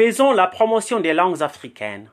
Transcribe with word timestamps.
faisons 0.00 0.32
la 0.32 0.46
promotion 0.46 0.98
des 0.98 1.12
langues 1.12 1.42
africaines. 1.42 2.08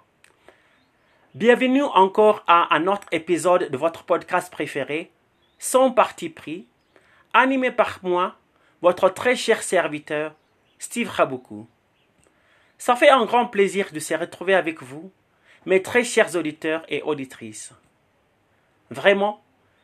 Bienvenue 1.35 1.83
encore 1.83 2.43
à 2.45 2.75
un 2.75 2.85
autre 2.85 3.07
épisode 3.13 3.71
de 3.71 3.77
votre 3.77 4.03
podcast 4.03 4.51
préféré, 4.51 5.09
Son 5.57 5.93
parti 5.93 6.27
pris, 6.27 6.67
animé 7.33 7.71
par 7.71 7.99
moi, 8.03 8.35
votre 8.81 9.07
très 9.07 9.37
cher 9.37 9.63
serviteur, 9.63 10.35
Steve 10.79 11.09
Raboukou. 11.09 11.65
Ça 12.77 12.97
fait 12.97 13.07
un 13.07 13.23
grand 13.23 13.45
plaisir 13.45 13.93
de 13.93 14.01
se 14.01 14.15
retrouver 14.15 14.53
avec 14.53 14.83
vous, 14.83 15.09
mes 15.65 15.81
très 15.81 16.03
chers 16.03 16.35
auditeurs 16.35 16.83
et 16.89 17.01
auditrices. 17.03 17.71
Vraiment, 18.91 19.41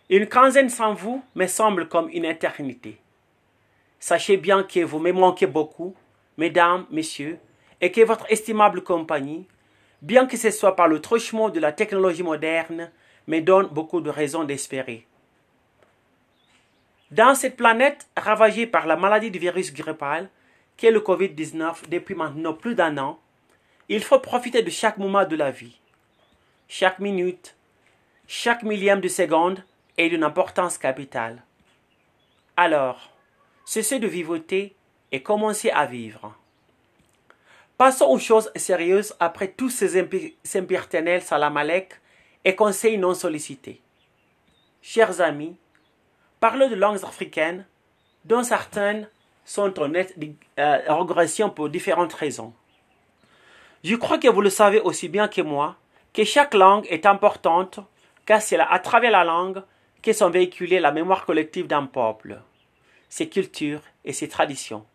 une 0.10 0.28
quinzaine 0.28 0.68
sans 0.68 0.94
vous 0.94 1.24
me 1.36 1.48
semble 1.48 1.88
comme 1.88 2.10
une 2.10 2.26
éternité. 2.26 2.98
Sachez 4.02 4.36
bien 4.36 4.64
que 4.64 4.82
vous 4.82 5.00
me 5.00 5.14
manquez 5.14 5.48
beaucoup, 5.48 5.96
mesdames, 6.36 6.86
messieurs, 6.92 7.40
et 7.84 7.92
que 7.92 8.00
votre 8.00 8.26
estimable 8.32 8.82
compagnie, 8.82 9.46
bien 10.02 10.26
que 10.26 10.38
ce 10.38 10.52
soit 10.52 10.78
par 10.78 10.88
le 10.88 11.02
truchement 11.02 11.50
de 11.50 11.60
la 11.60 11.74
technologie 11.74 12.24
moderne, 12.24 12.90
me 13.28 13.42
donne 13.42 13.68
beaucoup 13.68 14.00
de 14.00 14.10
raisons 14.10 14.46
d'espérer. 14.46 15.06
Dans 17.12 17.36
cette 17.36 17.58
planète 17.58 18.08
ravagée 18.16 18.68
par 18.68 18.88
la 18.88 18.96
maladie 18.96 19.32
du 19.32 19.38
virus 19.38 19.74
grippal, 19.74 20.30
qu'est 20.78 20.92
le 20.92 21.02
Covid-19 21.02 21.90
depuis 21.90 22.16
maintenant 22.16 22.54
plus 22.54 22.74
d'un 22.74 22.98
an, 22.98 23.20
il 23.90 24.02
faut 24.02 24.20
profiter 24.20 24.64
de 24.64 24.70
chaque 24.70 24.98
moment 24.98 25.26
de 25.26 25.36
la 25.36 25.52
vie. 25.52 25.78
Chaque 26.70 27.00
minute, 27.00 27.58
chaque 28.28 28.64
millième 28.64 29.02
de 29.02 29.10
seconde 29.10 29.62
est 29.98 30.08
d'une 30.08 30.24
importance 30.24 30.78
capitale. 30.78 31.44
Alors, 32.56 33.12
cessez 33.66 34.00
de 34.00 34.08
vivoter 34.08 34.74
et 35.12 35.22
commencez 35.22 35.70
à 35.70 35.86
vivre. 35.86 36.34
Passons 37.78 38.06
aux 38.06 38.20
choses 38.20 38.52
sérieuses 38.56 39.16
après 39.20 39.48
tous 39.48 39.70
ces 39.70 40.00
impertinels 40.56 41.24
salamalek 41.24 42.00
et 42.46 42.56
conseils 42.56 42.98
non 42.98 43.14
sollicités. 43.14 43.82
Chers 44.82 45.22
amis, 45.22 45.58
parlons 46.40 46.70
de 46.70 46.76
langues 46.76 47.04
africaines 47.04 47.66
dont 48.26 48.44
certaines 48.44 49.10
sont 49.44 49.80
en 49.80 49.88
nette 49.88 50.16
euh, 50.60 51.50
pour 51.56 51.70
différentes 51.70 52.14
raisons. 52.14 52.54
Je 53.84 53.96
crois 53.96 54.18
que 54.18 54.30
vous 54.30 54.42
le 54.42 54.50
savez 54.50 54.80
aussi 54.80 55.10
bien 55.10 55.28
que 55.28 55.42
moi 55.42 55.76
que 56.14 56.24
chaque 56.24 56.54
langue 56.54 56.86
est 56.90 57.06
importante 57.06 57.80
car 58.26 58.42
c'est 58.42 58.60
à 58.60 58.80
travers 58.80 59.12
la 59.12 59.24
langue 59.24 59.64
que 60.02 60.14
sont 60.14 60.30
véhiculées 60.30 60.80
la 60.80 60.92
mémoire 60.92 61.26
collective 61.26 61.68
d'un 61.68 61.86
peuple, 61.88 62.40
ses 63.10 63.30
cultures 63.30 63.82
et 64.06 64.14
ses 64.14 64.30
traditions. 64.30 64.86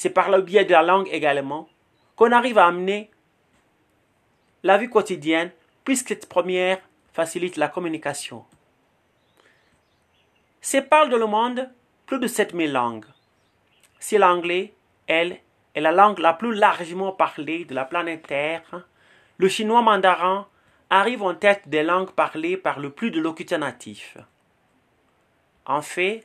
C'est 0.00 0.10
par 0.10 0.30
le 0.30 0.42
biais 0.42 0.64
de 0.64 0.70
la 0.70 0.84
langue 0.84 1.08
également 1.10 1.68
qu'on 2.14 2.30
arrive 2.30 2.56
à 2.56 2.68
amener 2.68 3.10
la 4.62 4.78
vie 4.78 4.88
quotidienne, 4.88 5.50
puisque 5.82 6.10
cette 6.10 6.28
première 6.28 6.78
facilite 7.12 7.56
la 7.56 7.66
communication. 7.66 8.44
C'est 10.60 10.82
parle 10.82 11.10
dans 11.10 11.16
le 11.16 11.26
monde 11.26 11.68
plus 12.06 12.20
de 12.20 12.28
7000 12.28 12.70
langues. 12.70 13.06
Si 13.98 14.18
l'anglais, 14.18 14.72
elle, 15.08 15.40
est 15.74 15.80
la 15.80 15.90
langue 15.90 16.20
la 16.20 16.32
plus 16.32 16.54
largement 16.54 17.10
parlée 17.10 17.64
de 17.64 17.74
la 17.74 17.84
planète 17.84 18.28
Terre, 18.28 18.86
le 19.36 19.48
chinois 19.48 19.82
mandarin 19.82 20.46
arrive 20.90 21.24
en 21.24 21.34
tête 21.34 21.62
des 21.66 21.82
langues 21.82 22.12
parlées 22.12 22.56
par 22.56 22.78
le 22.78 22.90
plus 22.90 23.10
de 23.10 23.20
locuteurs 23.20 23.58
natifs. 23.58 24.16
En 25.66 25.82
fait, 25.82 26.24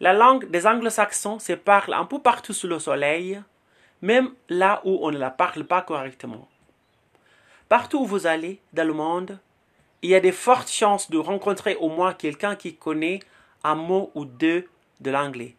la 0.00 0.12
langue 0.12 0.50
des 0.50 0.66
anglo-saxons 0.66 1.38
se 1.38 1.52
parle 1.52 1.94
un 1.94 2.04
peu 2.04 2.20
partout 2.20 2.52
sous 2.52 2.66
le 2.66 2.78
soleil, 2.78 3.40
même 4.02 4.30
là 4.48 4.80
où 4.84 4.98
on 5.02 5.10
ne 5.10 5.18
la 5.18 5.30
parle 5.30 5.64
pas 5.64 5.82
correctement. 5.82 6.48
Partout 7.68 8.00
où 8.00 8.06
vous 8.06 8.26
allez 8.26 8.60
dans 8.72 8.86
le 8.86 8.92
monde, 8.92 9.38
il 10.02 10.10
y 10.10 10.14
a 10.14 10.20
de 10.20 10.30
fortes 10.30 10.70
chances 10.70 11.10
de 11.10 11.18
rencontrer 11.18 11.76
au 11.76 11.88
moins 11.88 12.12
quelqu'un 12.12 12.56
qui 12.56 12.76
connaît 12.76 13.20
un 13.62 13.74
mot 13.74 14.10
ou 14.14 14.26
deux 14.26 14.68
de 15.00 15.10
l'anglais. 15.10 15.56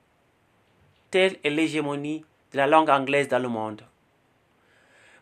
Telle 1.09 1.38
est 1.44 1.50
l'hégémonie 1.50 2.24
de 2.52 2.58
la 2.58 2.68
langue 2.68 2.90
anglaise 2.90 3.28
dans 3.28 3.40
le 3.40 3.50
monde. 3.50 3.82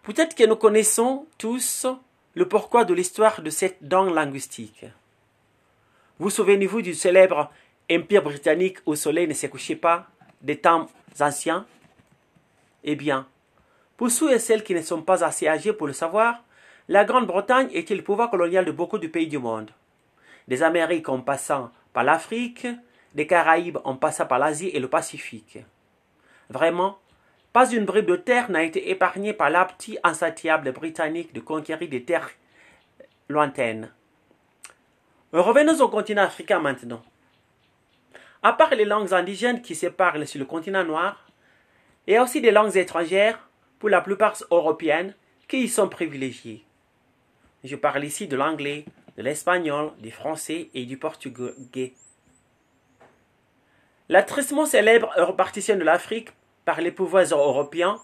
Peut-être 0.04 0.36
que 0.36 0.46
nous 0.46 0.58
connaissons 0.58 1.26
tous 1.38 1.88
le 2.36 2.48
pourquoi 2.48 2.84
de 2.84 2.94
l'histoire 2.94 3.42
de 3.42 3.50
cette 3.50 3.78
langue 3.90 4.14
linguistique. 4.14 4.86
Vous 6.20 6.30
souvenez-vous 6.30 6.82
du 6.82 6.94
célèbre 6.94 7.50
empire 7.98 8.24
britannique 8.24 8.78
où 8.86 8.92
le 8.92 8.98
soleil 8.98 9.28
ne 9.28 9.34
se 9.34 9.48
couchait 9.48 9.76
pas 9.76 10.08
des 10.42 10.58
temps 10.58 10.88
anciens 11.20 11.66
eh 12.84 12.96
bien, 12.96 13.28
pour 13.98 14.12
ceux 14.12 14.34
et 14.34 14.40
celles 14.40 14.64
qui 14.64 14.76
ne 14.76 14.81
sont 14.81 15.02
pas 15.02 15.24
assez 15.24 15.48
âgés 15.48 15.74
pour 15.74 15.88
le 15.88 15.94
savoir, 15.94 16.44
la 16.90 17.06
Grande-Bretagne 17.06 17.70
était 17.72 17.96
le 17.96 18.04
pouvoir 18.04 18.30
colonial 18.30 18.66
de 18.66 18.72
beaucoup 18.72 18.98
de 18.98 19.08
pays 19.08 19.28
du 19.28 19.38
monde? 19.38 19.72
Des 20.48 20.64
Amériques 20.64 21.08
en 21.08 21.22
passant 21.22 21.72
par 21.94 22.04
l'Afrique, 22.04 22.68
des 23.14 23.28
Caraïbes 23.28 23.78
en 23.86 23.96
passant 23.96 24.25
par 24.25 24.40
l'Asie 24.40 24.70
et 24.70 24.80
le 24.80 24.90
Pacifique. 24.90 25.60
Vraiment, 26.50 27.00
pas 27.54 27.72
une 27.72 27.86
bribe 27.86 28.08
de 28.08 28.16
terre 28.18 28.52
n'a 28.52 28.64
été 28.64 28.90
épargnée 28.90 29.31
par 29.31 29.50
l'appétit 29.50 29.98
insatiable 30.04 30.74
britannique 30.74 31.34
de 31.34 31.40
conquérir 31.40 31.88
des 31.88 32.04
terres 32.04 32.31
lointaines. 33.30 33.92
Revenons 35.31 35.80
au 35.80 35.88
continent 35.88 36.24
africain 36.24 36.60
maintenant. 36.60 37.02
À 38.46 38.52
part 38.52 38.76
les 38.76 38.84
langues 38.84 39.14
indigènes 39.14 39.62
qui 39.62 39.74
se 39.74 39.88
parlent 39.88 40.28
sur 40.28 40.38
le 40.38 40.46
continent 40.46 40.84
noir, 40.84 41.26
il 42.06 42.14
y 42.14 42.18
a 42.18 42.24
aussi 42.24 42.42
des 42.42 42.52
langues 42.52 42.76
étrangères, 42.76 43.40
pour 43.80 43.90
la 43.90 44.02
plupart 44.02 44.36
européennes, 44.52 45.16
qui 45.48 45.64
y 45.64 45.70
sont 45.70 45.88
privilégiées. 45.88 46.66
Je 47.64 47.78
parle 47.78 48.04
ici 48.04 48.28
de 48.28 48.36
l'anglais, 48.36 48.84
de 49.16 49.24
l'espagnol, 49.24 49.92
du 50.00 50.12
français 50.12 50.70
et 50.74 50.86
du 50.86 50.98
portugais. 50.98 51.94
La 54.09 54.24
tristement 54.24 54.66
célèbre 54.66 55.10
répartition 55.16 55.78
de 55.78 55.84
l'Afrique 55.84 56.30
par 56.66 56.81
les 56.81 56.92
pouvoirs 56.92 57.31
européens 57.31 58.02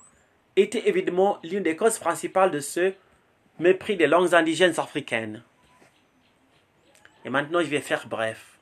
était 0.55 0.87
évidemment 0.87 1.39
l'une 1.43 1.63
des 1.63 1.75
causes 1.75 1.99
principales 1.99 2.51
de 2.51 2.61
ce 2.61 2.93
mépris 3.59 3.97
des 3.97 4.07
langues 4.07 4.33
indigènes 4.33 4.79
africaines. 4.79 5.43
Et 7.25 7.29
maintenant, 7.29 7.59
je 7.59 7.67
vais 7.67 7.81
faire 7.81 8.07
bref. 8.07 8.57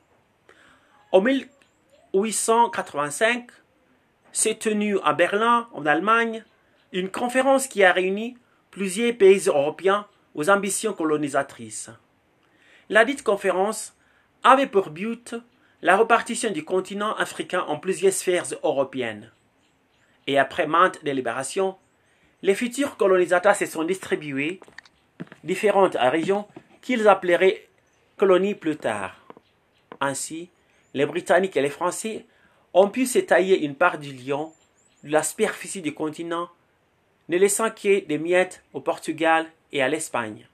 1885, 2.14 3.50
s'est 4.32 4.56
tenue 4.56 4.98
à 5.04 5.12
Berlin, 5.12 5.68
en 5.72 5.86
Allemagne, 5.86 6.44
une 6.92 7.10
conférence 7.10 7.66
qui 7.66 7.84
a 7.84 7.92
réuni 7.92 8.36
plusieurs 8.70 9.16
pays 9.16 9.46
européens 9.46 10.06
aux 10.34 10.50
ambitions 10.50 10.92
colonisatrices. 10.92 11.90
La 12.88 13.04
dite 13.04 13.22
conférence 13.22 13.94
avait 14.42 14.66
pour 14.66 14.90
but 14.90 15.34
la 15.82 15.96
répartition 15.96 16.50
du 16.50 16.64
continent 16.64 17.14
africain 17.16 17.64
en 17.68 17.78
plusieurs 17.78 18.12
sphères 18.12 18.46
européennes. 18.62 19.30
Et 20.26 20.38
après 20.38 20.66
maintes 20.66 21.02
délibérations, 21.04 21.76
les 22.42 22.54
futurs 22.54 22.96
colonisateurs 22.96 23.56
se 23.56 23.66
sont 23.66 23.84
distribués 23.84 24.60
différentes 25.44 25.96
régions 25.98 26.46
qu'ils 26.80 27.08
appelleraient 27.08 27.68
colonies 28.16 28.54
plus 28.54 28.76
tard. 28.76 29.16
Ainsi, 30.00 30.50
les 30.98 31.06
Britanniques 31.06 31.56
et 31.56 31.62
les 31.62 31.70
Français 31.70 32.26
on 32.74 32.88
pu 32.88 33.06
s'étailler 33.06 33.64
une 33.64 33.76
part 33.76 33.98
du 33.98 34.12
lion 34.12 34.52
de 35.04 35.12
la 35.12 35.22
superficie 35.22 35.80
du 35.80 35.94
continent, 35.94 36.48
ne 37.28 37.38
laissant 37.38 37.70
qu'y 37.70 38.02
des 38.02 38.18
miettes 38.18 38.64
au 38.72 38.80
Portugal 38.80 39.46
et 39.72 39.80
à 39.80 39.88
l'Espagne. 39.88 40.48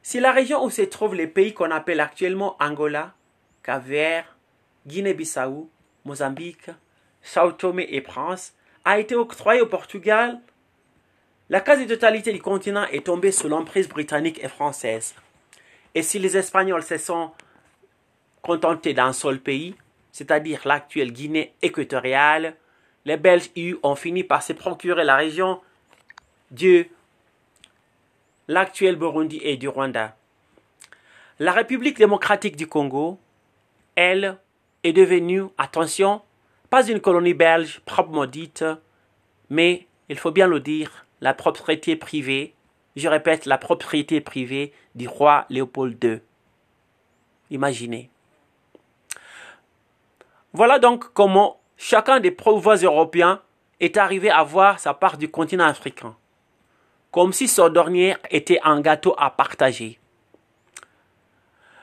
Si 0.00 0.20
la 0.20 0.30
région 0.30 0.64
où 0.64 0.70
se 0.70 0.82
trouvent 0.82 1.16
les 1.16 1.26
pays 1.26 1.54
qu'on 1.54 1.72
appelle 1.72 2.00
actuellement 2.00 2.56
Angola, 2.60 3.14
Cap-Vert, 3.64 4.36
Guinée-Bissau, 4.86 5.68
Mozambique, 6.04 6.70
Sao 7.20 7.52
Tomé 7.52 7.86
et 7.90 8.00
Prince 8.00 8.54
a 8.84 9.00
été 9.00 9.16
octroyée 9.16 9.60
au 9.60 9.66
Portugal, 9.66 10.40
la 11.50 11.60
quasi-totalité 11.60 12.32
du 12.32 12.40
continent 12.40 12.86
est 12.86 13.06
tombée 13.06 13.32
sous 13.32 13.48
l'emprise 13.48 13.88
britannique 13.88 14.42
et 14.42 14.48
française. 14.48 15.14
Et 15.94 16.02
si 16.02 16.20
les 16.20 16.36
Espagnols 16.36 16.84
se 16.84 16.96
sont 16.96 17.32
contentés 18.42 18.92
d'un 18.92 19.12
seul 19.12 19.40
pays, 19.40 19.74
c'est-à-dire 20.10 20.60
l'actuelle 20.64 21.12
Guinée 21.12 21.54
équatoriale, 21.62 22.56
les 23.04 23.16
Belges 23.16 23.50
ont 23.82 23.96
fini 23.96 24.24
par 24.24 24.42
se 24.42 24.52
procurer 24.52 25.04
la 25.04 25.16
région 25.16 25.60
de 26.50 26.86
l'actuel 28.48 28.96
Burundi 28.96 29.40
et 29.42 29.56
du 29.56 29.68
Rwanda. 29.68 30.16
La 31.38 31.52
République 31.52 31.96
démocratique 31.96 32.56
du 32.56 32.66
Congo, 32.66 33.18
elle, 33.96 34.36
est 34.84 34.92
devenue, 34.92 35.44
attention, 35.58 36.22
pas 36.70 36.86
une 36.86 37.00
colonie 37.00 37.34
belge 37.34 37.80
proprement 37.84 38.26
dite, 38.26 38.64
mais, 39.50 39.86
il 40.08 40.18
faut 40.18 40.30
bien 40.30 40.46
le 40.46 40.60
dire, 40.60 41.06
la 41.20 41.34
propriété 41.34 41.96
privée, 41.96 42.54
je 42.96 43.08
répète, 43.08 43.46
la 43.46 43.58
propriété 43.58 44.20
privée 44.20 44.72
du 44.94 45.08
roi 45.08 45.46
Léopold 45.48 46.02
II. 46.02 46.20
Imaginez. 47.50 48.11
Voilà 50.54 50.78
donc 50.78 51.12
comment 51.14 51.60
chacun 51.78 52.20
des 52.20 52.30
pouvoirs 52.30 52.76
européens 52.76 53.40
est 53.80 53.96
arrivé 53.96 54.30
à 54.30 54.42
voir 54.42 54.78
sa 54.78 54.92
part 54.92 55.16
du 55.16 55.30
continent 55.30 55.64
africain, 55.64 56.14
comme 57.10 57.32
si 57.32 57.48
son 57.48 57.70
dernier 57.70 58.16
était 58.30 58.60
un 58.62 58.82
gâteau 58.82 59.14
à 59.16 59.30
partager. 59.30 59.98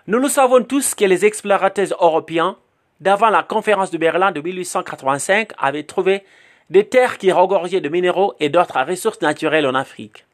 Nous 0.05 0.19
le 0.19 0.29
savons 0.29 0.63
tous 0.63 0.93
que 0.93 1.05
les 1.05 1.25
explorateurs 1.25 1.97
européens, 1.99 2.57
d'avant 2.99 3.29
la 3.29 3.43
conférence 3.43 3.91
de 3.91 3.97
Berlin 3.97 4.31
de 4.31 4.41
1885, 4.41 5.51
avaient 5.57 5.83
trouvé 5.83 6.23
des 6.69 6.87
terres 6.87 7.17
qui 7.17 7.31
regorgeaient 7.31 7.81
de 7.81 7.89
minéraux 7.89 8.35
et 8.39 8.49
d'autres 8.49 8.83
ressources 8.85 9.21
naturelles 9.21 9.65
en 9.65 9.73
Afrique. 9.73 10.25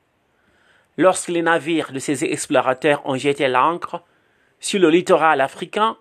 Lorsque 0.98 1.30
les 1.30 1.42
navires 1.42 1.94
de 1.94 2.00
ces 2.00 2.26
explorateurs 2.26 3.02
ont 3.06 3.18
jeté 3.18 3.48
l'ancre 3.48 4.02
sur 4.60 4.80
le 4.80 4.90
littoral 4.90 5.40
africain 5.40 5.98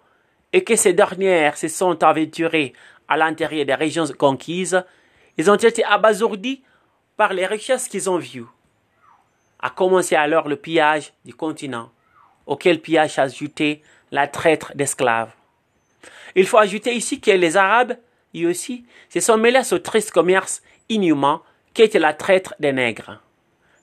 et 0.55 0.63
que 0.63 0.77
ces 0.77 0.93
dernières 0.93 1.57
se 1.57 1.67
sont 1.67 2.01
aventurées 2.05 2.75
à 3.09 3.17
l'intérieur 3.17 3.67
des 3.67 3.75
régions 3.75 4.07
conquises, 4.17 4.85
ils 5.37 5.51
ont 5.51 5.57
été 5.57 5.83
abasourdis 5.85 6.63
par 7.17 7.33
les 7.33 7.45
richesses 7.45 7.89
qu'ils 7.89 8.09
ont 8.09 8.19
vues. 8.19 8.47
A 9.59 9.71
commencé 9.71 10.15
alors 10.15 10.49
le 10.49 10.55
pillage 10.55 11.13
du 11.25 11.35
continent, 11.35 11.91
auquel 12.47 12.81
pillage 12.81 13.19
ajouté 13.19 13.83
la 14.13 14.29
traite 14.29 14.77
d'esclaves. 14.77 15.33
Il 16.37 16.47
faut 16.47 16.59
ajouter 16.59 16.95
ici 16.95 17.21
que 17.21 17.33
les 17.33 17.57
Arabes, 17.57 17.97
eux 18.37 18.49
aussi, 18.49 18.85
se 19.09 19.19
sont 19.19 19.37
mêlés 19.37 19.59
à 19.59 19.65
ce 19.65 19.75
triste 19.75 20.13
commerce 20.13 20.63
inhumain 20.89 21.43
qu'était 21.75 21.99
la 21.99 22.15
traite 22.15 22.55
des 22.61 22.73
nègres. 22.73 23.21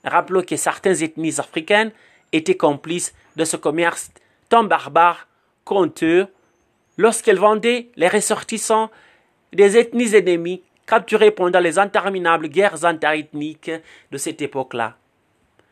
Rappelons 0.04 0.42
que 0.42 0.56
certaines 0.56 1.02
ethnies 1.02 1.38
africaines 1.38 1.92
étaient 2.32 2.56
complices 2.56 3.14
de 3.36 3.44
ce 3.44 3.58
commerce 3.58 4.10
tant 4.48 4.64
barbare 4.64 5.28
qu'honteux 5.64 6.28
lorsqu'elles 6.96 7.38
vendaient 7.38 7.88
les 7.96 8.08
ressortissants 8.08 8.90
des 9.52 9.76
ethnies 9.76 10.14
ennemies 10.14 10.62
capturées 10.86 11.30
pendant 11.30 11.60
les 11.60 11.78
interminables 11.78 12.48
guerres 12.48 12.84
interethniques 12.84 13.70
de 14.10 14.18
cette 14.18 14.42
époque-là. 14.42 14.96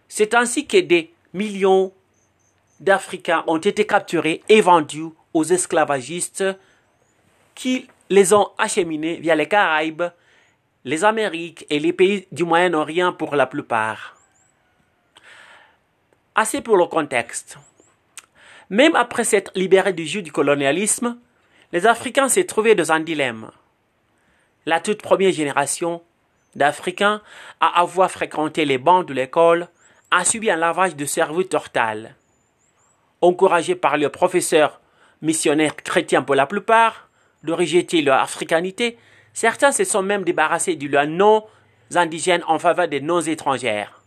C'est 0.08 0.34
ainsi 0.34 0.67
que 0.67 0.78
des 0.78 1.12
millions 1.34 1.93
d'Africains 2.81 3.44
ont 3.46 3.58
été 3.58 3.87
capturés 3.87 4.43
et 4.49 4.61
vendus 4.61 5.11
aux 5.34 5.44
esclavagistes 5.44 6.44
qui 7.55 7.87
les 8.08 8.32
ont 8.32 8.49
acheminés 8.58 9.16
via 9.16 9.34
les 9.34 9.46
Caraïbes, 9.46 10.05
les 10.84 11.05
Amériques 11.05 11.66
et 11.70 11.78
les 11.78 11.93
pays 11.93 12.26
du 12.32 12.44
Moyen-Orient 12.44 13.12
pour 13.12 13.37
la 13.37 13.46
plupart. 13.46 14.16
Assez 16.34 16.62
pour 16.62 16.76
le 16.76 16.87
contexte. 16.87 17.58
Même 18.70 18.94
après 18.94 19.25
s'être 19.25 19.50
libérés 19.56 19.93
du 19.93 20.06
jus 20.06 20.22
du 20.22 20.31
colonialisme, 20.31 21.19
les 21.72 21.87
Africains 21.87 22.28
s'est 22.28 22.44
trouvés 22.44 22.76
dans 22.76 22.93
un 22.93 23.00
dilemme. 23.00 23.50
La 24.64 24.78
toute 24.78 25.02
première 25.02 25.32
génération 25.32 26.02
d'Africains 26.55 27.20
à 27.61 27.81
avoir 27.81 28.11
fréquenté 28.11 28.64
les 28.64 28.78
bancs 28.78 29.06
de 29.06 29.12
l'école 29.12 29.69
a 30.12 30.25
subi 30.25 30.50
un 30.50 30.56
lavage 30.56 30.94
de 30.94 31.05
cerveau 31.05 31.43
total. 31.43 32.14
Encouragés 33.20 33.75
par 33.75 33.96
le 33.96 34.08
professeur 34.08 34.81
missionnaire 35.20 35.75
chrétien 35.75 36.23
pour 36.23 36.37
la 36.37 36.46
plupart, 36.46 37.08
de 37.43 37.52
rejeter 37.52 38.02
leur 38.02 38.20
africanité, 38.20 38.99
certains 39.32 39.73
se 39.73 39.84
sont 39.84 40.02
même 40.02 40.25
débarrassés 40.25 40.76
de 40.76 40.87
leurs 40.87 41.06
noms 41.06 41.44
indigènes 41.94 42.44
en 42.46 42.58
faveur 42.58 42.87
des 42.87 43.00
noms 43.00 43.20
étrangères. 43.20 44.00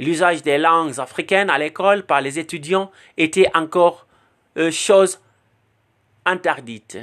L'usage 0.00 0.42
des 0.42 0.56
langues 0.56 0.98
africaines 0.98 1.50
à 1.50 1.58
l'école 1.58 2.04
par 2.04 2.22
les 2.22 2.38
étudiants 2.38 2.90
était 3.18 3.50
encore 3.54 4.06
euh, 4.56 4.70
chose 4.70 5.20
interdite. 6.24 6.96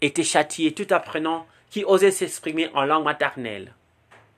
Était 0.00 0.24
châtié 0.24 0.72
tout 0.72 0.86
apprenant 0.88 1.46
qui 1.68 1.84
osait 1.84 2.10
s'exprimer 2.10 2.70
en 2.72 2.86
langue 2.86 3.04
maternelle. 3.04 3.74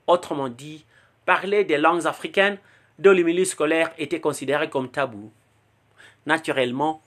Autrement 0.09 0.49
dit, 0.49 0.85
parler 1.27 1.63
des 1.63 1.79
langues 1.79 2.09
africaines 2.09 2.59
dont 2.99 3.13
le 3.13 3.23
milieu 3.23 3.45
scolaire 3.45 3.93
était 3.99 4.21
considéré 4.21 4.69
comme 4.69 4.91
tabou. 4.91 5.31
Naturellement, 6.27 7.03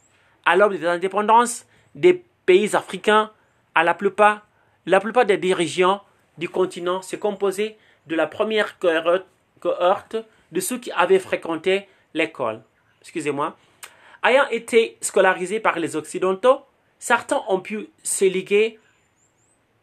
à 0.46 0.56
l'aube 0.56 0.78
des 0.78 0.88
indépendances 0.88 1.66
des 1.94 2.24
pays 2.46 2.74
africains, 2.74 3.32
à 3.75 3.84
la 3.84 3.94
plupart, 3.94 4.48
la 4.86 5.02
plupart 5.02 5.25
des 5.25 5.38
dirigeants 5.38 6.02
du 6.38 6.48
continent 6.48 7.02
se 7.02 7.18
composaient 7.18 7.78
de 8.08 8.16
la 8.16 8.28
première 8.28 8.80
cohorte 8.80 10.16
de 10.51 10.60
ceux 10.60 10.80
qui 10.80 10.92
avaient 10.92 11.19
fréquenté 11.19 11.88
l'école. 12.13 12.63
Excusez-moi. 13.01 13.56
Ayant 14.24 14.48
été 14.50 14.98
scolarisés 15.01 15.60
par 15.60 15.80
les 15.80 15.96
Occidentaux, 15.96 16.62
certains 16.98 17.42
ont 17.48 17.62
pu 17.62 17.90
se 18.04 18.25
liguer 18.25 18.80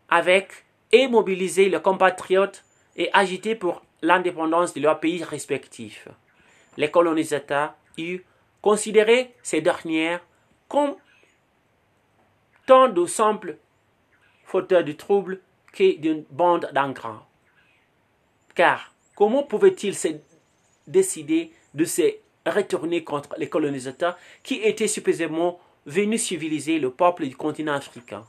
avec 0.08 0.64
et 0.92 1.08
mobiliser 1.08 1.68
leurs 1.68 1.82
compatriotes 1.82 2.64
et 2.96 3.10
agiter 3.12 3.54
pour 3.54 3.82
l'indépendance 4.02 4.74
de 4.74 4.80
leurs 4.80 5.00
pays 5.00 5.24
respectifs. 5.24 6.08
Les 6.76 6.90
colonisateurs 6.90 7.74
eurent 7.98 8.20
considéré 8.60 9.34
ces 9.42 9.60
dernières 9.60 10.20
comme 10.68 10.96
tant 12.66 12.88
de 12.88 13.06
simples 13.06 13.56
fauteurs 14.44 14.84
de 14.84 14.92
troubles 14.92 15.40
que 15.72 15.96
d'une 15.98 16.24
bande 16.30 16.70
d'engrais. 16.74 17.20
Car 18.54 18.92
comment 19.14 19.42
pouvaient-ils 19.42 19.94
se 19.94 20.08
décider 20.86 21.52
de 21.74 21.84
se 21.84 22.14
retourner 22.46 23.04
contre 23.04 23.34
les 23.38 23.48
colonisateurs 23.48 24.16
qui 24.42 24.56
étaient 24.56 24.88
supposément 24.88 25.60
venus 25.84 26.22
civiliser 26.22 26.78
le 26.78 26.90
peuple 26.90 27.26
du 27.26 27.36
continent 27.36 27.74
africain. 27.74 28.24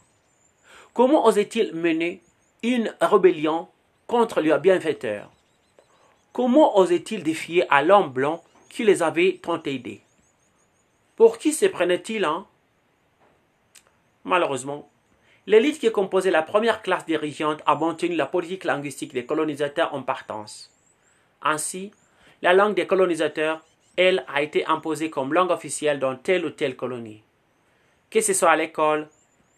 Comment 0.93 1.25
osaient-ils 1.25 1.73
mener 1.73 2.21
une 2.63 2.95
rébellion 3.01 3.67
contre 4.07 4.41
leurs 4.41 4.59
bienfaiteurs? 4.59 5.31
Comment 6.33 6.77
osaient-ils 6.77 7.23
défier 7.23 7.69
à 7.71 7.83
l'homme 7.83 8.11
blanc 8.11 8.43
qui 8.69 8.83
les 8.83 9.03
avait 9.03 9.39
tant 9.41 9.61
aidés? 9.63 10.01
Pour 11.15 11.37
qui 11.37 11.53
se 11.53 11.65
prenaient-ils 11.65 12.25
hein? 12.25 12.45
Malheureusement, 14.23 14.89
l'élite 15.45 15.79
qui 15.79 15.91
composait 15.91 16.31
la 16.31 16.43
première 16.43 16.81
classe 16.81 17.05
dirigeante 17.05 17.61
a 17.65 17.75
maintenu 17.75 18.15
la 18.15 18.25
politique 18.25 18.65
linguistique 18.65 19.13
des 19.13 19.25
colonisateurs 19.25 19.93
en 19.93 20.03
partance. 20.03 20.71
Ainsi, 21.41 21.91
la 22.41 22.53
langue 22.53 22.75
des 22.75 22.87
colonisateurs, 22.87 23.61
elle, 23.95 24.23
a 24.27 24.41
été 24.41 24.65
imposée 24.65 25.09
comme 25.09 25.33
langue 25.33 25.51
officielle 25.51 25.99
dans 25.99 26.15
telle 26.15 26.45
ou 26.45 26.51
telle 26.51 26.75
colonie. 26.75 27.23
Que 28.09 28.21
ce 28.21 28.33
soit 28.33 28.51
à 28.51 28.55
l'école, 28.55 29.07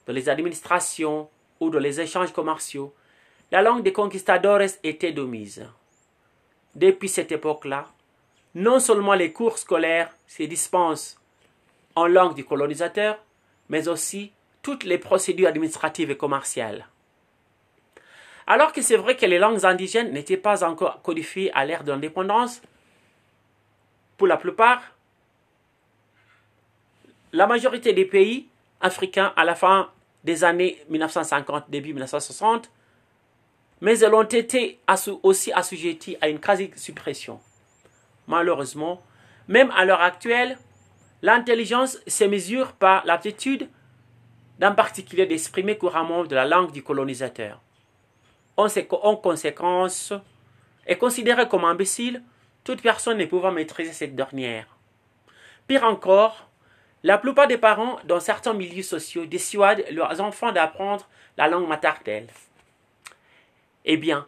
dans 0.08 0.14
les 0.14 0.30
administrations 0.30 1.30
ou 1.60 1.70
dans 1.70 1.80
les 1.80 2.00
échanges 2.00 2.32
commerciaux, 2.32 2.94
la 3.52 3.62
langue 3.62 3.84
des 3.84 3.94
conquistadores 3.94 4.62
était 4.84 5.12
de 5.12 5.24
mise. 5.24 5.68
Depuis 6.76 7.10
cette 7.10 7.32
époque-là, 7.32 7.88
non 8.56 8.80
seulement 8.80 9.14
les 9.14 9.34
cours 9.34 9.58
scolaires 9.58 10.12
se 10.28 10.44
dispensent 10.44 11.20
en 11.96 12.08
langue 12.08 12.36
du 12.36 12.46
colonisateur, 12.46 13.20
mais 13.68 13.88
aussi 13.88 14.32
toutes 14.62 14.84
les 14.84 14.98
procédures 14.98 15.48
administratives 15.48 16.12
et 16.12 16.18
commerciales. 16.18 16.88
Alors 18.52 18.74
que 18.74 18.82
c'est 18.82 18.98
vrai 18.98 19.16
que 19.16 19.28
les 19.28 19.38
langues 19.38 19.64
indigènes 19.64 20.12
n'étaient 20.12 20.36
pas 20.36 20.64
encore 20.64 21.04
codifiées 21.04 21.52
à 21.54 21.66
l'ère 21.66 21.84
de 21.84 21.92
l'indépendance, 21.92 22.64
pour 24.18 24.26
la 24.26 24.38
plupart, 24.38 24.82
la 27.32 27.46
majorité 27.46 27.94
des 27.94 28.06
pays 28.06 28.48
africains 28.82 29.34
à 29.36 29.46
la 29.46 29.54
fin 29.54 29.92
des 30.24 30.44
années 30.44 30.84
1950, 30.90 31.70
début 31.70 31.90
1960, 31.90 32.72
mais 33.82 34.00
elles 34.00 34.16
ont 34.16 34.24
été 34.24 34.80
aussi 35.22 35.54
assujetties 35.54 36.18
à 36.20 36.28
une 36.28 36.40
quasi-suppression. 36.40 37.40
Malheureusement, 38.28 39.04
même 39.48 39.70
à 39.78 39.86
l'heure 39.86 40.02
actuelle, 40.02 40.58
l'intelligence 41.22 42.00
se 42.08 42.24
mesure 42.24 42.74
par 42.74 43.06
l'aptitude 43.06 43.70
d'un 44.58 44.72
particulier 44.72 45.28
d'exprimer 45.28 45.78
couramment 45.78 46.24
de 46.24 46.34
la 46.34 46.46
langue 46.46 46.72
du 46.72 46.82
colonisateur. 46.82 47.62
En 48.60 49.16
conséquence, 49.16 50.12
est 50.86 50.98
considéré 50.98 51.48
comme 51.48 51.64
imbécile 51.64 52.22
toute 52.66 52.82
personne 52.82 53.18
ne 53.18 53.26
pouvant 53.26 53.54
maîtriser 53.54 53.94
cette 53.94 54.18
dernière. 54.18 54.66
Pire 55.66 55.86
encore, 55.86 56.50
la 57.04 57.18
plupart 57.18 57.48
des 57.48 57.58
parents 57.58 58.00
dans 58.04 58.20
certains 58.20 58.52
milieux 58.52 58.84
sociaux 58.84 59.26
dissuadent 59.26 59.86
leurs 59.92 60.20
enfants 60.20 60.52
d'apprendre 60.52 61.08
la 61.38 61.48
langue 61.48 61.70
maternelle. 61.70 62.28
Eh 63.86 63.96
bien, 63.96 64.28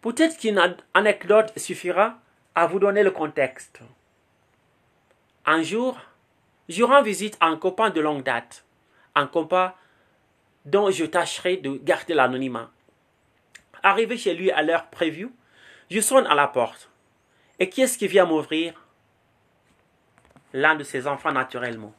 peut-être 0.00 0.38
qu'une 0.38 0.76
anecdote 0.94 1.52
suffira 1.58 2.18
à 2.54 2.66
vous 2.66 2.78
donner 2.78 3.02
le 3.02 3.10
contexte. 3.10 3.80
Un 5.44 5.60
jour, 5.62 5.98
je 6.70 6.82
rends 6.84 7.02
visite 7.02 7.36
à 7.40 7.48
un 7.48 7.58
copain 7.58 7.90
de 7.90 8.00
longue 8.00 8.22
date, 8.22 8.64
un 9.14 9.26
copain 9.26 9.74
dont 10.64 10.90
je 10.90 11.04
tâcherai 11.04 11.58
de 11.58 11.76
garder 11.82 12.14
l'anonymat. 12.14 12.70
Arrivé 13.88 14.18
chez 14.18 14.34
lui 14.34 14.50
à 14.50 14.60
l'heure 14.60 14.90
prévue, 14.90 15.30
je 15.90 16.00
sonne 16.00 16.26
à 16.26 16.34
la 16.34 16.46
porte. 16.46 16.90
Et 17.58 17.70
qui 17.70 17.80
est-ce 17.80 17.96
qui 17.96 18.06
vient 18.06 18.26
m'ouvrir? 18.26 18.84
L'un 20.52 20.74
de 20.74 20.84
ses 20.84 21.06
enfants 21.06 21.32
naturellement. 21.32 21.94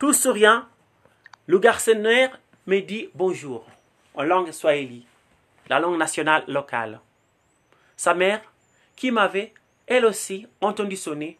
Tout 0.00 0.12
souriant, 0.12 0.64
le 1.46 1.60
garçonnière 1.60 2.36
me 2.66 2.80
dit 2.80 3.10
bonjour 3.14 3.64
en 4.14 4.24
langue 4.24 4.50
swahili. 4.50 5.06
la 5.68 5.78
langue 5.78 5.98
nationale 5.98 6.42
locale. 6.48 6.98
Sa 7.96 8.12
mère, 8.12 8.42
qui 8.96 9.12
m'avait, 9.12 9.54
elle 9.86 10.04
aussi, 10.04 10.48
entendu 10.60 10.96
sonner, 10.96 11.38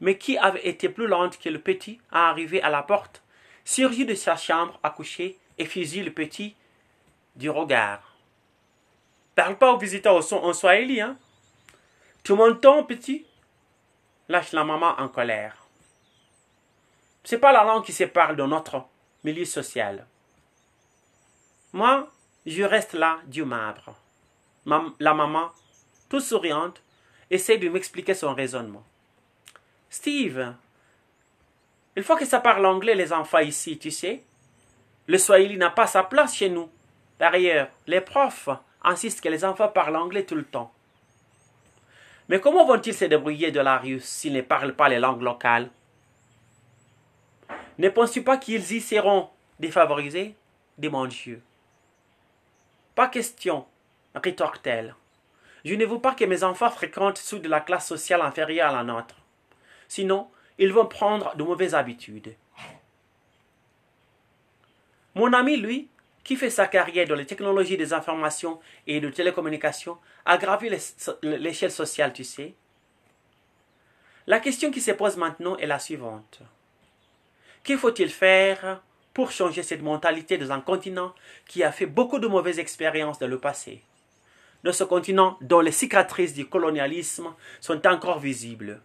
mais 0.00 0.18
qui 0.18 0.36
avait 0.38 0.66
été 0.66 0.88
plus 0.88 1.06
lente 1.06 1.38
que 1.38 1.48
le 1.48 1.60
petit 1.60 2.00
à 2.10 2.30
arriver 2.30 2.60
à 2.62 2.68
la 2.68 2.82
porte, 2.82 3.22
surgit 3.64 4.06
de 4.06 4.16
sa 4.16 4.34
chambre 4.34 4.80
à 4.82 4.90
coucher 4.90 5.38
et 5.56 5.66
fusille 5.66 6.02
le 6.02 6.12
petit 6.12 6.56
du 7.36 7.50
regard. 7.50 8.00
Parle 9.34 9.56
pas 9.56 9.72
aux 9.72 9.78
visiteurs 9.78 10.32
en 10.32 10.52
swahili, 10.52 11.00
hein? 11.00 11.16
Tu 12.22 12.34
m'entends, 12.34 12.84
petit? 12.84 13.26
Lâche 14.28 14.52
la 14.52 14.64
maman 14.64 14.94
en 14.98 15.08
colère. 15.08 15.56
C'est 17.24 17.38
pas 17.38 17.52
la 17.52 17.64
langue 17.64 17.84
qui 17.84 17.92
sépare 17.92 18.36
de 18.36 18.42
notre 18.44 18.84
milieu 19.24 19.44
social. 19.44 20.06
Moi, 21.72 22.08
je 22.46 22.62
reste 22.62 22.92
là, 22.92 23.20
du 23.26 23.44
marbre. 23.44 23.96
la 24.66 25.14
maman, 25.14 25.50
toute 26.08 26.22
souriante, 26.22 26.82
essaie 27.30 27.58
de 27.58 27.68
m'expliquer 27.68 28.14
son 28.14 28.34
raisonnement. 28.34 28.84
Steve, 29.88 30.54
il 31.96 32.02
faut 32.02 32.16
que 32.16 32.24
ça 32.24 32.40
parle 32.40 32.66
anglais 32.66 32.94
les 32.94 33.12
enfants 33.12 33.38
ici, 33.38 33.78
tu 33.78 33.90
sais. 33.90 34.22
Le 35.06 35.18
Swahili 35.18 35.56
n'a 35.56 35.70
pas 35.70 35.86
sa 35.86 36.02
place 36.02 36.34
chez 36.34 36.48
nous. 36.48 36.70
Par 37.18 37.32
les 37.32 38.00
profs 38.00 38.48
insistent 38.82 39.20
que 39.20 39.28
les 39.28 39.44
enfants 39.44 39.68
parlent 39.68 39.96
anglais 39.96 40.24
tout 40.24 40.34
le 40.34 40.44
temps. 40.44 40.72
Mais 42.28 42.40
comment 42.40 42.64
vont-ils 42.64 42.94
se 42.94 43.04
débrouiller 43.04 43.50
de 43.50 43.60
la 43.60 43.78
rue 43.78 44.00
s'ils 44.00 44.32
ne 44.32 44.40
parlent 44.40 44.74
pas 44.74 44.88
les 44.88 44.98
langues 44.98 45.22
locales? 45.22 45.70
Ne 47.78 47.88
penses-tu 47.88 48.22
pas 48.22 48.38
qu'ils 48.38 48.72
y 48.72 48.80
seront 48.80 49.28
défavorisés? 49.58 50.34
Demande 50.78 51.10
Dieu. 51.10 51.42
Pas 52.94 53.08
question, 53.08 53.66
rétorque-t-elle. 54.14 54.94
Je 55.64 55.74
ne 55.74 55.86
veux 55.86 56.00
pas 56.00 56.14
que 56.14 56.24
mes 56.24 56.42
enfants 56.42 56.70
fréquentent 56.70 57.18
sous 57.18 57.38
de 57.38 57.48
la 57.48 57.60
classe 57.60 57.86
sociale 57.86 58.20
inférieure 58.20 58.70
à 58.70 58.72
la 58.72 58.84
nôtre. 58.84 59.16
Sinon, 59.88 60.28
ils 60.58 60.72
vont 60.72 60.86
prendre 60.86 61.34
de 61.36 61.42
mauvaises 61.42 61.74
habitudes. 61.74 62.34
Mon 65.14 65.32
ami, 65.32 65.56
lui, 65.56 65.88
qui 66.24 66.36
fait 66.36 66.50
sa 66.50 66.66
carrière 66.66 67.08
dans 67.08 67.14
les 67.14 67.26
technologies 67.26 67.76
des 67.76 67.92
informations 67.92 68.60
et 68.86 69.00
de 69.00 69.10
télécommunications, 69.10 69.98
a 70.24 70.38
gravi 70.38 70.70
l'échelle 71.22 71.72
sociale, 71.72 72.12
tu 72.12 72.24
sais. 72.24 72.54
La 74.26 74.38
question 74.38 74.70
qui 74.70 74.80
se 74.80 74.92
pose 74.92 75.16
maintenant 75.16 75.56
est 75.56 75.66
la 75.66 75.80
suivante. 75.80 76.40
Qu'il 77.64 77.78
faut-il 77.78 78.08
faire 78.08 78.82
pour 79.12 79.30
changer 79.30 79.62
cette 79.62 79.82
mentalité 79.82 80.38
dans 80.38 80.52
un 80.52 80.60
continent 80.60 81.12
qui 81.48 81.64
a 81.64 81.72
fait 81.72 81.86
beaucoup 81.86 82.18
de 82.18 82.28
mauvaises 82.28 82.60
expériences 82.60 83.18
dans 83.18 83.26
le 83.26 83.38
passé? 83.38 83.82
Dans 84.62 84.72
ce 84.72 84.84
continent 84.84 85.38
dont 85.40 85.60
les 85.60 85.72
cicatrices 85.72 86.34
du 86.34 86.46
colonialisme 86.46 87.34
sont 87.60 87.84
encore 87.86 88.20
visibles. 88.20 88.80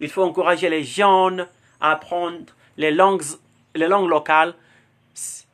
Il 0.00 0.10
faut 0.10 0.24
encourager 0.24 0.68
les 0.68 0.82
jeunes 0.82 1.46
à 1.80 1.92
apprendre 1.92 2.52
les 2.76 2.90
langues, 2.90 3.22
les 3.76 3.86
langues 3.86 4.08
locales 4.08 4.54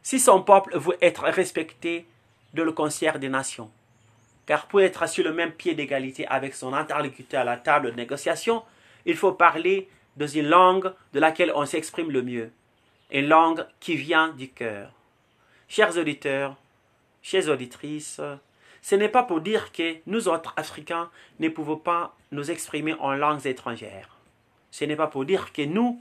si 0.03 0.19
son 0.19 0.43
peuple 0.43 0.77
veut 0.79 0.97
être 1.01 1.25
respecté 1.25 2.07
dans 2.55 2.65
le 2.65 2.73
concert 2.73 3.19
des 3.19 3.29
nations. 3.29 3.71
Car 4.47 4.67
pour 4.67 4.81
être 4.81 5.09
sur 5.09 5.25
le 5.25 5.33
même 5.33 5.53
pied 5.53 5.75
d'égalité 5.75 6.27
avec 6.27 6.55
son 6.55 6.73
interlocuteur 6.73 7.43
à 7.43 7.45
la 7.45 7.57
table 7.57 7.93
de 7.93 7.97
négociation, 7.97 8.63
il 9.07 9.17
faut 9.17 9.33
parler 9.33 9.89
dans 10.17 10.27
une 10.27 10.49
langue 10.49 10.93
de 11.13 11.21
laquelle 11.21 11.53
on 11.55 11.67
s'exprime 11.67 12.11
le 12.11 12.23
mieux, 12.23 12.51
une 13.11 13.29
langue 13.29 13.65
qui 13.79 13.97
vient 13.97 14.29
du 14.31 14.49
cœur. 14.49 14.93
Chers 15.69 15.97
auditeurs, 15.97 16.57
chères 17.23 17.49
auditrices, 17.49 18.21
ce 18.83 18.95
n'est 18.95 19.09
pas 19.09 19.23
pour 19.23 19.41
dire 19.41 19.73
que 19.73 19.97
nous 20.07 20.29
autres 20.29 20.53
Africains 20.57 21.11
ne 21.39 21.49
pouvons 21.49 21.77
pas 21.77 22.17
nous 22.33 22.51
exprimer 22.51 22.95
en 22.95 23.13
langues 23.13 23.47
étrangères. 23.47 24.17
Ce 24.71 24.85
n'est 24.85 24.97
pas 24.97 25.07
pour 25.07 25.25
dire 25.25 25.53
que 25.53 25.63
nous, 25.63 26.01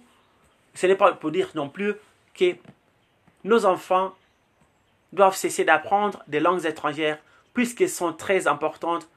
ce 0.73 0.87
n'est 0.87 0.95
pas 0.95 1.13
pour 1.13 1.31
dire 1.31 1.49
non 1.55 1.69
plus 1.69 1.93
que 2.33 2.55
nos 3.43 3.65
enfants 3.65 4.13
doivent 5.13 5.35
cesser 5.35 5.63
d'apprendre 5.63 6.23
des 6.27 6.39
langues 6.39 6.65
étrangères 6.65 7.19
puisqu'elles 7.53 7.89
sont 7.89 8.13
très 8.13 8.47
importantes 8.47 9.09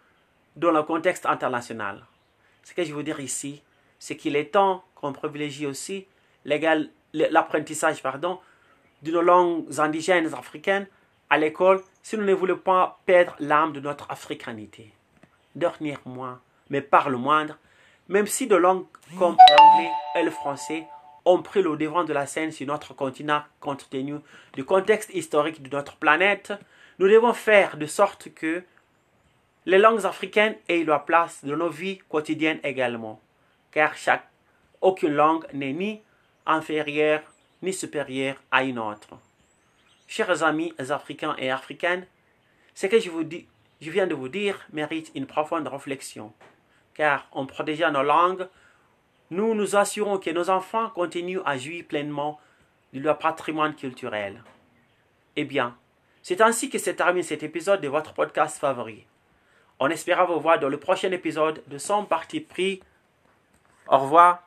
dans 0.57 0.71
le 0.71 0.83
contexte 0.83 1.27
international. 1.27 2.05
Ce 2.63 2.75
que 2.75 2.85
je 2.85 2.95
veux 2.95 3.03
dire 3.03 3.21
ici, 3.21 3.63
c'est 3.99 4.17
qu'il 4.17 4.37
est 4.37 4.53
temps 4.53 4.85
qu'on 4.95 5.13
privilégie 5.13 5.67
aussi 5.67 6.07
l'apprentissage 6.45 8.03
pardon, 8.03 8.41
de 9.03 9.11
nos 9.11 9.23
langues 9.23 9.81
indigènes 9.81 10.33
africaines 10.35 10.87
à 11.31 11.39
l'école 11.39 11.83
si 12.03 12.17
nous 12.17 12.25
ne 12.25 12.35
voulons 12.35 12.57
pas 12.57 13.01
perdre 13.07 13.35
l'âme 13.39 13.73
de 13.73 13.81
notre 13.81 14.11
africanité. 14.11 14.93
Dernièrement, 15.55 16.39
mais 16.71 16.81
par 16.81 17.11
le 17.11 17.19
moindre, 17.19 17.59
même 18.09 18.27
si 18.27 18.47
de 18.47 18.57
langues 18.57 18.87
comme 19.19 19.37
l'anglais 19.51 19.91
et 20.17 20.23
le 20.23 20.31
français 20.31 20.87
ont 21.25 21.43
pris 21.43 21.63
le 21.63 21.77
devant 21.77 22.05
de 22.05 22.13
la 22.13 22.27
scène 22.27 22.53
sur 22.53 22.67
notre 22.67 22.95
continent 22.95 23.43
compte 23.61 23.89
tenu 23.91 24.17
du 24.55 24.65
contexte 24.65 25.11
historique 25.15 25.63
de 25.63 25.75
notre 25.75 25.97
planète, 25.97 26.53
nous 26.99 27.09
devons 27.09 27.33
faire 27.33 27.77
de 27.77 27.87
sorte 27.87 28.33
que 28.35 28.63
les 29.67 29.79
langues 29.79 30.05
africaines 30.05 30.57
aient 30.69 30.85
leur 30.85 31.05
place 31.05 31.45
dans 31.45 31.57
nos 31.57 31.69
vies 31.69 31.99
quotidiennes 32.09 32.61
également, 32.65 33.21
car 33.71 33.97
chaque, 33.97 34.29
aucune 34.81 35.15
langue 35.15 35.47
n'est 35.53 35.73
ni 35.73 36.03
inférieure 36.47 37.23
ni 37.63 37.73
supérieure 37.73 38.37
à 38.51 38.65
une 38.65 38.79
autre. 38.79 39.11
Chers 40.09 40.43
amis 40.43 40.75
africains 40.91 41.37
et 41.39 41.51
africaines, 41.51 42.07
ce 42.75 42.87
que 42.87 42.99
je, 42.99 43.11
je 43.81 43.91
viens 43.91 44.07
de 44.07 44.15
vous 44.15 44.29
dire 44.29 44.67
mérite 44.73 45.13
une 45.15 45.27
profonde 45.27 45.69
réflexion, 45.69 46.33
car 46.95 47.29
en 47.31 47.47
protégeant 47.47 47.93
nos 47.93 48.03
langues, 48.03 48.49
nous 49.33 49.55
nous 49.55 49.77
assurons 49.77 50.19
que 50.19 50.29
nos 50.29 50.51
enfants 50.51 50.91
continuent 50.91 51.41
à 51.47 51.57
jouir 51.57 51.87
pleinement 51.89 52.39
de 52.93 53.01
leur 53.01 53.19
patrimoine 53.19 53.75
culturel. 53.75 54.45
Eh 55.37 55.45
bien, 55.45 55.75
c'est 56.23 56.43
ainsi 56.43 56.69
que 56.69 56.79
se 56.79 56.91
termine 56.91 57.23
cet 57.23 57.43
épisode 57.43 57.81
de 57.81 57.89
votre 57.89 58.13
podcast 58.13 58.59
favori. 58.59 59.07
On 59.81 59.89
espère 59.89 60.27
vous 60.27 60.39
voir 60.39 60.61
dans 60.61 60.69
le 60.69 60.79
prochain 60.79 61.11
épisode 61.13 61.63
de 61.67 61.79
Son 61.79 62.05
Parti 62.05 62.41
Pris. 62.41 62.83
Au 63.89 63.99
revoir 64.01 64.47